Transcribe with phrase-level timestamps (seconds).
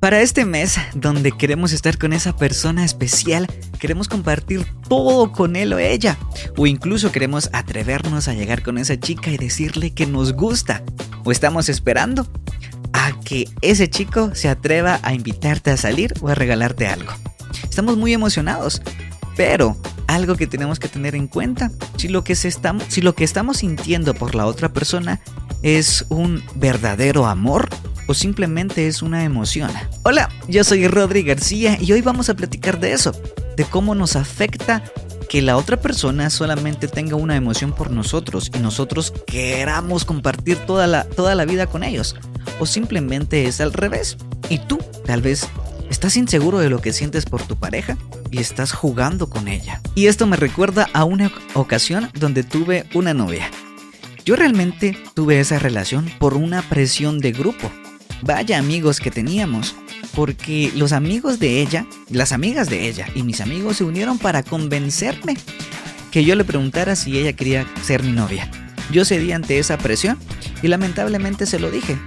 [0.00, 3.48] Para este mes, donde queremos estar con esa persona especial,
[3.80, 6.16] queremos compartir todo con él o ella,
[6.56, 10.84] o incluso queremos atrevernos a llegar con esa chica y decirle que nos gusta,
[11.24, 12.28] o estamos esperando
[12.92, 17.12] a que ese chico se atreva a invitarte a salir o a regalarte algo.
[17.64, 18.80] Estamos muy emocionados,
[19.36, 19.76] pero
[20.06, 23.58] algo que tenemos que tener en cuenta, si lo que, estamos, si lo que estamos
[23.58, 25.20] sintiendo por la otra persona
[25.62, 27.68] es un verdadero amor,
[28.08, 29.70] o simplemente es una emoción.
[30.02, 33.12] Hola, yo soy Rodri García y hoy vamos a platicar de eso,
[33.56, 34.82] de cómo nos afecta
[35.28, 40.86] que la otra persona solamente tenga una emoción por nosotros y nosotros queramos compartir toda
[40.86, 42.16] la, toda la vida con ellos.
[42.58, 44.16] O simplemente es al revés.
[44.48, 45.46] Y tú, tal vez,
[45.90, 47.98] estás inseguro de lo que sientes por tu pareja
[48.30, 49.82] y estás jugando con ella.
[49.94, 53.50] Y esto me recuerda a una ocasión donde tuve una novia.
[54.24, 57.70] Yo realmente tuve esa relación por una presión de grupo
[58.22, 59.74] vaya amigos que teníamos,
[60.14, 64.42] porque los amigos de ella, las amigas de ella y mis amigos se unieron para
[64.42, 65.36] convencerme
[66.10, 68.50] que yo le preguntara si ella quería ser mi novia.
[68.90, 70.18] Yo cedí ante esa presión
[70.62, 71.98] y lamentablemente se lo dije.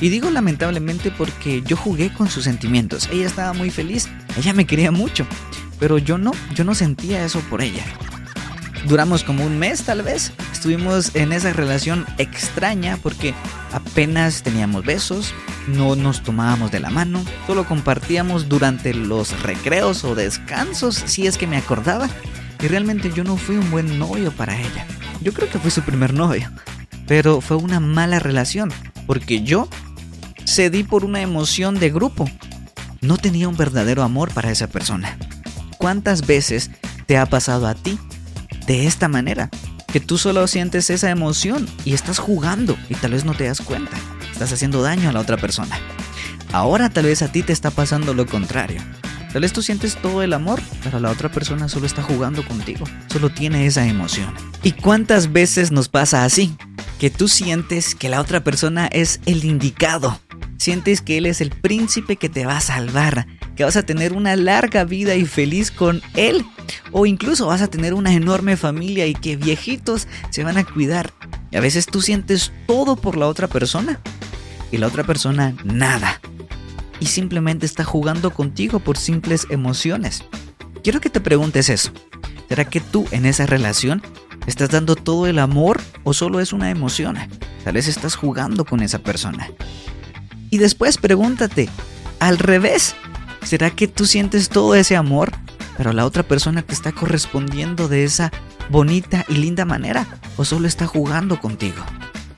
[0.00, 3.08] Y digo lamentablemente porque yo jugué con sus sentimientos.
[3.10, 5.26] Ella estaba muy feliz, ella me quería mucho,
[5.78, 7.84] pero yo no, yo no sentía eso por ella.
[8.86, 10.32] Duramos como un mes tal vez.
[10.66, 13.34] Estuvimos en esa relación extraña porque
[13.70, 15.32] apenas teníamos besos,
[15.68, 21.38] no nos tomábamos de la mano, solo compartíamos durante los recreos o descansos si es
[21.38, 22.08] que me acordaba.
[22.60, 24.88] Y realmente yo no fui un buen novio para ella.
[25.20, 26.50] Yo creo que fui su primer novio.
[27.06, 28.72] Pero fue una mala relación
[29.06, 29.68] porque yo
[30.48, 32.28] cedí por una emoción de grupo.
[33.00, 35.16] No tenía un verdadero amor para esa persona.
[35.78, 36.72] ¿Cuántas veces
[37.06, 38.00] te ha pasado a ti
[38.66, 39.48] de esta manera,
[39.86, 43.60] que tú solo sientes esa emoción y estás jugando y tal vez no te das
[43.60, 43.96] cuenta,
[44.32, 45.78] estás haciendo daño a la otra persona.
[46.52, 48.80] Ahora tal vez a ti te está pasando lo contrario.
[49.32, 52.86] Tal vez tú sientes todo el amor, pero la otra persona solo está jugando contigo,
[53.12, 54.32] solo tiene esa emoción.
[54.62, 56.56] ¿Y cuántas veces nos pasa así?
[56.98, 60.18] Que tú sientes que la otra persona es el indicado,
[60.56, 63.26] sientes que él es el príncipe que te va a salvar,
[63.56, 66.44] que vas a tener una larga vida y feliz con él.
[66.92, 71.12] O incluso vas a tener una enorme familia y que viejitos se van a cuidar.
[71.50, 73.98] Y a veces tú sientes todo por la otra persona
[74.70, 76.20] y la otra persona nada.
[77.00, 80.22] Y simplemente está jugando contigo por simples emociones.
[80.82, 81.90] Quiero que te preguntes eso.
[82.48, 84.02] ¿Será que tú en esa relación
[84.46, 87.16] estás dando todo el amor o solo es una emoción?
[87.64, 89.50] Tal vez estás jugando con esa persona.
[90.50, 91.68] Y después pregúntate,
[92.20, 92.94] al revés,
[93.46, 95.32] ¿será que tú sientes todo ese amor,
[95.76, 98.32] pero la otra persona te está correspondiendo de esa
[98.68, 101.82] bonita y linda manera o solo está jugando contigo?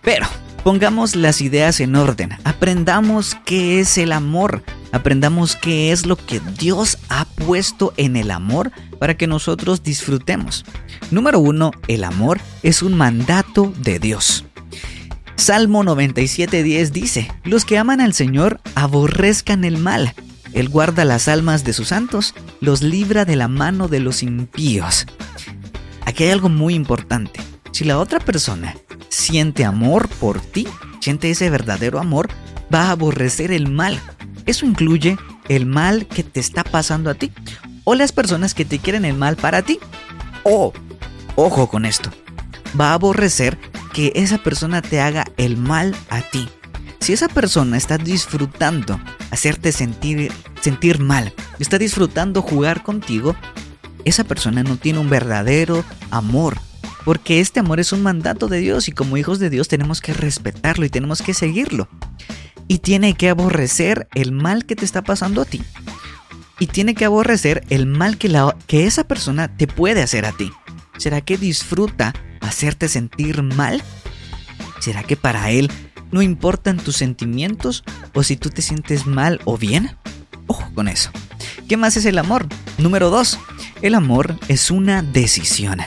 [0.02, 0.26] Pero
[0.62, 6.41] pongamos las ideas en orden, aprendamos qué es el amor, aprendamos qué es lo que
[6.58, 10.64] Dios ha puesto en el amor para que nosotros disfrutemos.
[11.10, 14.44] Número uno, el amor es un mandato de Dios.
[15.36, 20.12] Salmo 97.10 dice, Los que aman al Señor aborrezcan el mal.
[20.58, 25.06] Él guarda las almas de sus santos, los libra de la mano de los impíos.
[26.04, 27.41] Aquí hay algo muy importante.
[27.70, 28.74] Si la otra persona
[29.08, 30.66] siente amor por ti,
[30.98, 32.28] siente ese verdadero amor,
[32.74, 34.00] va a aborrecer el mal.
[34.46, 35.16] Eso incluye
[35.48, 37.30] el mal que te está pasando a ti
[37.84, 39.78] o las personas que te quieren el mal para ti.
[40.42, 40.72] O,
[41.36, 42.10] ojo con esto,
[42.78, 43.56] va a aborrecer
[43.92, 46.48] que esa persona te haga el mal a ti.
[46.98, 53.34] Si esa persona está disfrutando hacerte sentir, sentir mal, está disfrutando jugar contigo,
[54.04, 56.58] esa persona no tiene un verdadero amor.
[57.04, 60.12] Porque este amor es un mandato de Dios y como hijos de Dios tenemos que
[60.12, 61.88] respetarlo y tenemos que seguirlo.
[62.66, 65.62] Y tiene que aborrecer el mal que te está pasando a ti.
[66.58, 70.32] Y tiene que aborrecer el mal que, la, que esa persona te puede hacer a
[70.32, 70.50] ti.
[70.98, 73.82] ¿Será que disfruta hacerte sentir mal?
[74.80, 75.70] ¿Será que para él
[76.10, 79.96] no importan tus sentimientos o si tú te sientes mal o bien?
[80.48, 81.11] Ojo con eso.
[81.69, 82.49] ¿Qué más es el amor?
[82.78, 83.38] Número 2.
[83.82, 85.78] El amor es una decisión.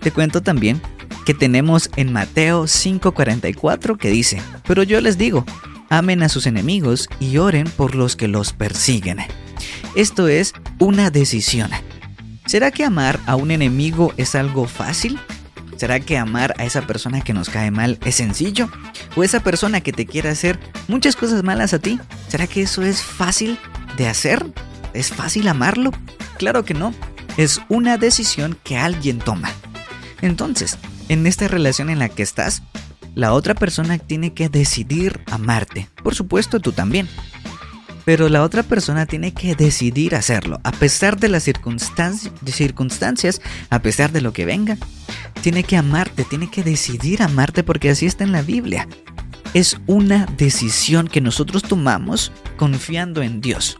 [0.00, 0.80] Te cuento también
[1.26, 5.44] que tenemos en Mateo 5:44 que dice, pero yo les digo,
[5.90, 9.18] amen a sus enemigos y oren por los que los persiguen.
[9.94, 11.70] Esto es una decisión.
[12.46, 15.18] ¿Será que amar a un enemigo es algo fácil?
[15.76, 18.70] ¿Será que amar a esa persona que nos cae mal es sencillo?
[19.16, 21.98] ¿O esa persona que te quiere hacer muchas cosas malas a ti?
[22.28, 23.58] ¿Será que eso es fácil
[24.00, 24.46] de hacer?
[24.94, 25.92] ¿Es fácil amarlo?
[26.38, 26.94] Claro que no.
[27.36, 29.50] Es una decisión que alguien toma.
[30.22, 30.78] Entonces,
[31.10, 32.62] en esta relación en la que estás,
[33.14, 35.90] la otra persona tiene que decidir amarte.
[36.02, 37.08] Por supuesto, tú también.
[38.04, 44.12] pero la otra persona tiene que decidir hacerlo, a pesar de las circunstancias, a pesar
[44.12, 44.76] de lo que venga.
[45.42, 48.88] Tiene que amarte, tiene que decidir amarte porque así está en la Biblia.
[49.52, 53.76] Es una decisión que nosotros tomamos confiando en Dios.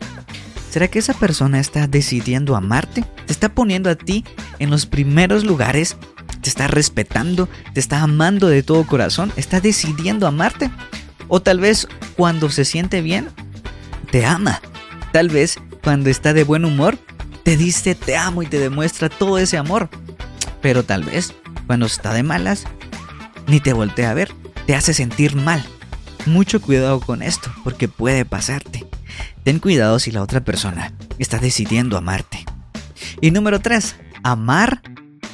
[0.71, 3.05] ¿Será que esa persona está decidiendo amarte?
[3.27, 4.25] ¿Te está poniendo a ti
[4.59, 5.97] en los primeros lugares?
[6.41, 7.49] ¿Te está respetando?
[7.75, 9.33] ¿Te está amando de todo corazón?
[9.37, 10.71] ¿Está decidiendo amarte?
[11.29, 13.29] O tal vez cuando se siente bien,
[14.11, 14.61] te ama.
[15.13, 16.99] Tal vez cuando está de buen humor,
[17.45, 19.89] te dice te amo y te demuestra todo ese amor.
[20.61, 21.35] Pero tal vez
[21.67, 22.65] cuando está de malas,
[23.47, 24.33] ni te voltea a ver,
[24.71, 25.67] te hace sentir mal.
[26.27, 28.87] Mucho cuidado con esto, porque puede pasarte.
[29.43, 32.45] Ten cuidado si la otra persona está decidiendo amarte.
[33.21, 33.97] Y número 3.
[34.23, 34.81] Amar.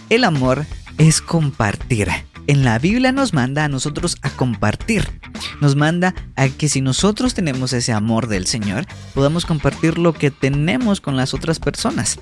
[0.08, 0.64] El amor
[0.96, 2.08] es compartir.
[2.46, 5.20] En la Biblia nos manda a nosotros a compartir.
[5.60, 10.30] Nos manda a que si nosotros tenemos ese amor del Señor, podamos compartir lo que
[10.30, 12.20] tenemos con las otras personas.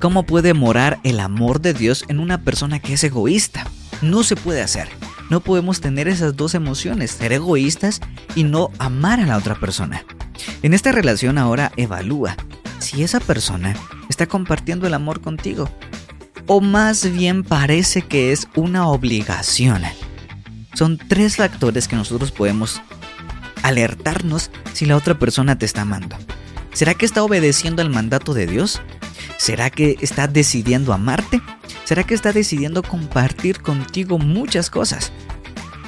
[0.00, 3.68] ¿Cómo puede morar el amor de Dios en una persona que es egoísta?
[4.02, 4.88] No se puede hacer.
[5.30, 8.00] No podemos tener esas dos emociones, ser egoístas
[8.34, 10.04] y no amar a la otra persona.
[10.62, 12.36] En esta relación ahora evalúa
[12.78, 13.74] si esa persona
[14.08, 15.68] está compartiendo el amor contigo
[16.46, 19.82] o más bien parece que es una obligación.
[20.74, 22.82] Son tres factores que nosotros podemos
[23.62, 26.16] alertarnos si la otra persona te está amando.
[26.72, 28.82] ¿Será que está obedeciendo al mandato de Dios?
[29.36, 31.40] ¿Será que está decidiendo amarte?
[31.84, 35.12] ¿Será que está decidiendo compartir contigo muchas cosas?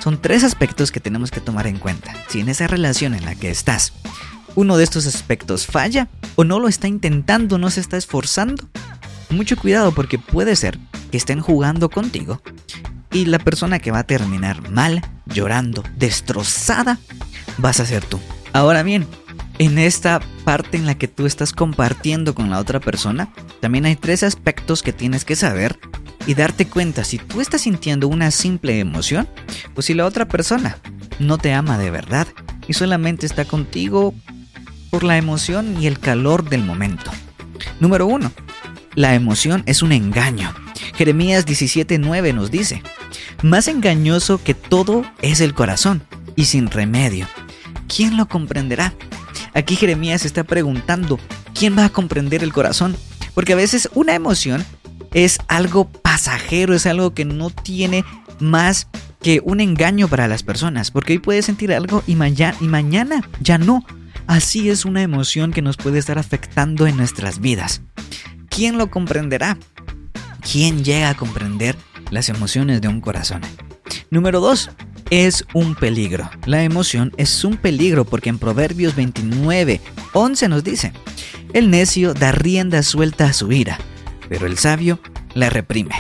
[0.02, 2.14] Son tres aspectos que tenemos que tomar en cuenta.
[2.28, 3.92] Si en esa relación en la que estás
[4.54, 8.68] uno de estos aspectos falla o no lo está intentando, no se está esforzando,
[9.30, 10.78] mucho cuidado porque puede ser
[11.10, 12.40] que estén jugando contigo
[13.12, 16.98] y la persona que va a terminar mal, llorando, destrozada,
[17.58, 18.18] vas a ser tú.
[18.52, 19.06] Ahora bien,
[19.58, 23.96] en esta parte en la que tú estás compartiendo con la otra persona, también hay
[23.96, 25.78] tres aspectos que tienes que saber
[26.26, 29.28] y darte cuenta si tú estás sintiendo una simple emoción
[29.74, 30.78] o si la otra persona
[31.18, 32.26] no te ama de verdad
[32.68, 34.12] y solamente está contigo
[34.90, 37.10] por la emoción y el calor del momento.
[37.80, 38.30] Número 1.
[38.94, 40.52] La emoción es un engaño.
[40.94, 42.82] Jeremías 17:9 nos dice,
[43.42, 46.02] más engañoso que todo es el corazón
[46.34, 47.26] y sin remedio.
[47.88, 48.94] ¿Quién lo comprenderá?
[49.56, 51.18] Aquí Jeremías está preguntando,
[51.58, 52.94] ¿quién va a comprender el corazón?
[53.32, 54.62] Porque a veces una emoción
[55.14, 58.04] es algo pasajero, es algo que no tiene
[58.38, 58.86] más
[59.22, 63.56] que un engaño para las personas, porque hoy puedes sentir algo y, y mañana ya
[63.56, 63.82] no.
[64.26, 67.80] Así es una emoción que nos puede estar afectando en nuestras vidas.
[68.50, 69.56] ¿Quién lo comprenderá?
[70.52, 71.76] ¿Quién llega a comprender
[72.10, 73.40] las emociones de un corazón?
[74.10, 74.68] Número 2.
[75.10, 76.28] Es un peligro.
[76.46, 79.80] La emoción es un peligro porque en Proverbios 29,
[80.12, 80.92] 11 nos dice,
[81.52, 83.78] el necio da rienda suelta a su ira,
[84.28, 84.98] pero el sabio
[85.34, 85.94] la reprime.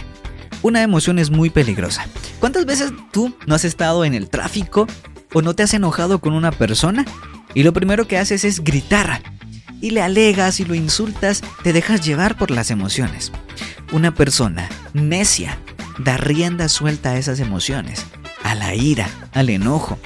[0.62, 2.06] Una emoción es muy peligrosa.
[2.40, 4.88] ¿Cuántas veces tú no has estado en el tráfico
[5.32, 7.04] o no te has enojado con una persona
[7.54, 9.22] y lo primero que haces es gritar
[9.80, 13.30] y le alegas y lo insultas, te dejas llevar por las emociones.
[13.92, 15.58] Una persona necia
[15.98, 18.04] da rienda suelta a esas emociones,
[18.66, 19.98] la ira, al enojo.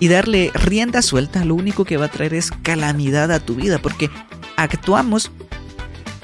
[0.00, 3.78] Y darle rienda suelta lo único que va a traer es calamidad a tu vida,
[3.78, 4.10] porque
[4.56, 5.30] actuamos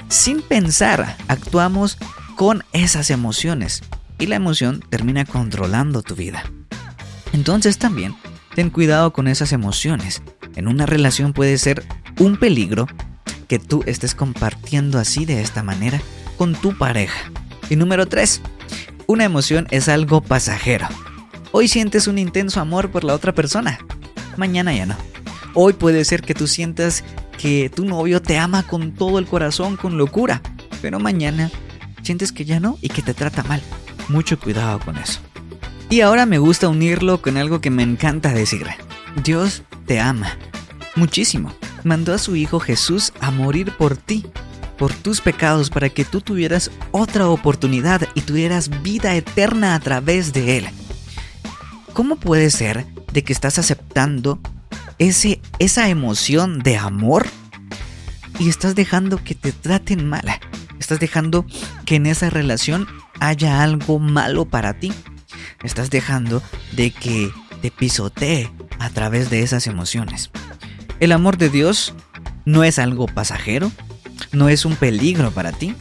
[0.09, 1.97] sin pensar, actuamos
[2.35, 3.81] con esas emociones.
[4.19, 6.43] Y la emoción termina controlando tu vida.
[7.31, 8.15] Entonces también
[8.55, 10.21] ten cuidado con esas emociones
[10.55, 11.85] en una relación puede ser
[12.19, 12.87] un peligro
[13.47, 16.01] que tú estés compartiendo así de esta manera
[16.37, 17.31] con tu pareja.
[17.69, 18.41] Y número 3.
[19.07, 20.87] Una emoción es algo pasajero.
[21.51, 23.79] Hoy sientes un intenso amor por la otra persona.
[24.37, 24.95] Mañana ya no.
[25.55, 27.03] Hoy puede ser que tú sientas
[27.39, 30.43] que tu novio te ama con todo el corazón, con locura.
[30.81, 31.49] Pero mañana
[32.03, 33.61] sientes que ya no y que te trata mal.
[34.09, 35.21] Mucho cuidado con eso.
[35.89, 38.67] Y ahora me gusta unirlo con algo que me encanta decir.
[39.23, 40.37] Dios te ama
[40.95, 41.51] muchísimo.
[41.83, 44.23] Mandó a su Hijo Jesús a morir por ti,
[44.77, 50.31] por tus pecados, para que tú tuvieras otra oportunidad y tuvieras vida eterna a través
[50.31, 50.69] de Él.
[51.99, 54.39] ¿Cómo puede ser de que estás aceptando
[54.99, 57.27] ese, esa emoción de amor
[58.39, 60.23] y estás dejando que te traten mal?
[60.79, 61.45] Estás dejando
[61.85, 62.87] que en esa relación
[63.19, 64.93] haya algo malo para ti.
[65.61, 66.41] Estás dejando
[66.71, 70.31] de que te pisotee a través de esas emociones.
[71.01, 71.95] El amor de Dios
[72.45, 73.73] no es algo pasajero,
[74.31, 75.75] no es un peligro para ti.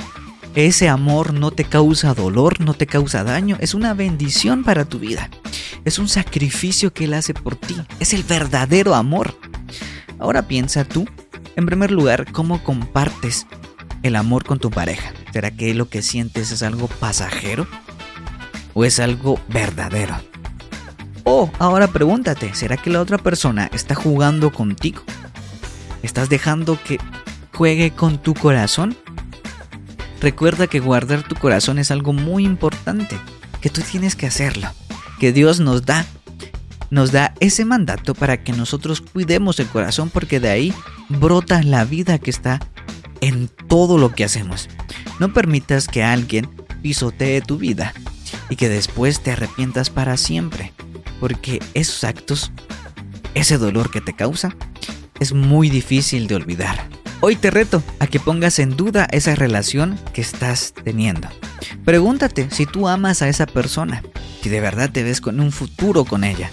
[0.57, 4.99] Ese amor no te causa dolor, no te causa daño, es una bendición para tu
[4.99, 5.31] vida.
[5.89, 9.35] Es un sacrificio que Él hace por ti, es el verdadero amor.
[10.19, 11.09] Ahora piensa tú,
[11.57, 13.47] en primer lugar, cómo compartes
[14.03, 15.15] el amor con tu pareja.
[15.33, 17.67] ¿Será que lo que sientes es algo pasajero?
[18.75, 20.15] ¿O es algo verdadero?
[21.25, 25.01] O ahora pregúntate, ¿será que la otra persona está jugando contigo?
[26.03, 26.99] ¿Estás dejando que
[27.55, 28.95] juegue con tu corazón?
[30.21, 33.19] Recuerda que guardar tu corazón es algo muy importante,
[33.63, 34.69] que tú tienes que hacerlo,
[35.19, 36.07] que Dios nos da.
[36.91, 40.75] Nos da ese mandato para que nosotros cuidemos el corazón porque de ahí
[41.09, 42.61] brota la vida que está
[43.21, 44.69] en todo lo que hacemos.
[45.19, 46.49] No permitas que alguien
[46.81, 47.93] pisotee tu vida
[48.49, 50.73] y que después te arrepientas para siempre,
[51.21, 52.53] porque esos actos,
[53.35, 54.57] ese dolor que te causa,
[55.21, 56.89] es muy difícil de olvidar.
[57.21, 61.29] Hoy te reto a que pongas en duda esa relación que estás teniendo.
[61.85, 64.03] Pregúntate si tú amas a esa persona,
[64.43, 66.51] si de verdad te ves con un futuro con ella.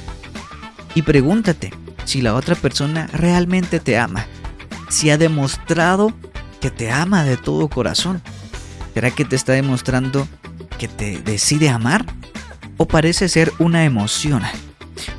[0.94, 1.74] Y pregúntate
[2.06, 4.26] si la otra persona realmente te ama,
[4.90, 6.14] si ha demostrado
[6.62, 8.22] que te ama de todo corazón.
[8.94, 10.28] ¿Será que te está demostrando
[10.78, 12.06] que te decide amar?
[12.78, 14.42] ¿O parece ser una emoción?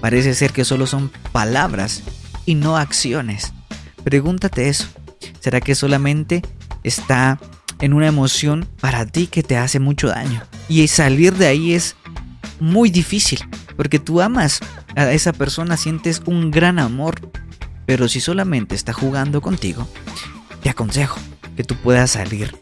[0.00, 2.02] Parece ser que solo son palabras
[2.46, 3.52] y no acciones.
[4.04, 4.88] Pregúntate eso.
[5.40, 6.42] ¿Será que solamente
[6.82, 7.38] está
[7.80, 10.42] en una emoción para ti que te hace mucho daño?
[10.68, 11.96] Y salir de ahí es
[12.60, 13.40] muy difícil,
[13.76, 14.60] porque tú amas
[14.94, 17.30] a esa persona, sientes un gran amor,
[17.86, 19.88] pero si solamente está jugando contigo,
[20.62, 21.18] te aconsejo
[21.56, 22.56] que tú puedas salir.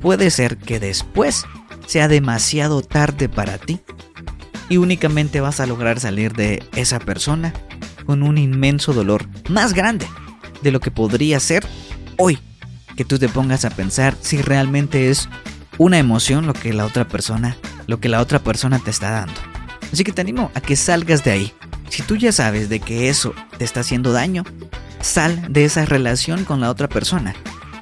[0.00, 1.44] Puede ser que después
[1.86, 3.80] sea demasiado tarde para ti
[4.68, 7.52] y únicamente vas a lograr salir de esa persona
[8.06, 10.06] con un inmenso dolor más grande
[10.62, 11.66] de lo que podría ser
[12.16, 12.38] hoy
[12.96, 15.28] que tú te pongas a pensar si realmente es
[15.78, 17.56] una emoción lo que la otra persona,
[17.90, 19.34] lo que la otra persona te está dando.
[19.92, 21.52] Así que te animo a que salgas de ahí.
[21.88, 24.44] Si tú ya sabes de que eso te está haciendo daño,
[25.00, 27.34] sal de esa relación con la otra persona.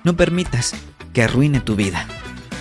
[0.05, 0.73] No permitas
[1.13, 2.07] que arruine tu vida.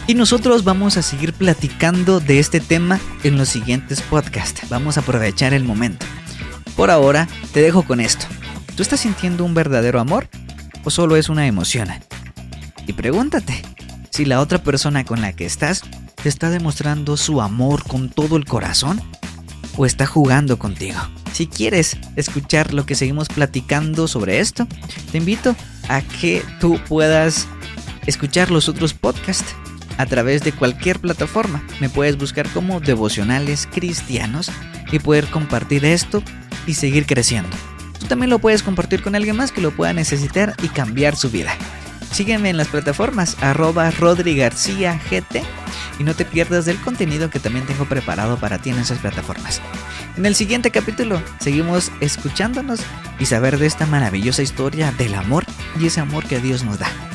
[0.08, 4.68] Y nosotros vamos a seguir platicando de este tema en los siguientes podcasts.
[4.68, 6.06] Vamos a aprovechar el momento.
[6.75, 8.25] Por ahora, te dejo con esto.
[8.75, 10.27] ¿Tú estás sintiendo un verdadero amor
[10.84, 11.88] o solo es una emoción?
[12.88, 13.62] Y pregúntate
[14.12, 15.84] si la otra persona con la que estás
[16.27, 19.01] está demostrando su amor con todo el corazón
[19.77, 21.00] o está jugando contigo.
[21.31, 24.67] Si quieres escuchar lo que seguimos platicando sobre esto,
[25.12, 25.55] te invito
[25.88, 27.48] a que tú puedas
[28.07, 29.53] escuchar los otros podcasts
[29.98, 31.63] a través de cualquier plataforma.
[31.79, 34.51] Me puedes buscar como devocionales cristianos
[34.91, 36.24] y poder compartir esto
[36.65, 37.55] y seguir creciendo.
[38.00, 41.29] Tú también lo puedes compartir con alguien más que lo pueda necesitar y cambiar su
[41.29, 41.51] vida.
[42.12, 43.91] Sígueme en las plataformas arroba
[46.00, 49.62] y no te pierdas del contenido que también tengo preparado para ti en esas plataformas.
[50.16, 52.82] En el siguiente capítulo seguimos escuchándonos
[53.20, 55.46] y saber de esta maravillosa historia del amor
[55.80, 57.07] y ese amor que Dios nos da.